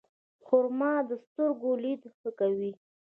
خرما 0.45 0.93
د 1.09 1.11
سترګو 1.25 1.71
لید 1.83 2.01
ښه 2.17 2.29
کوي. 2.39 2.71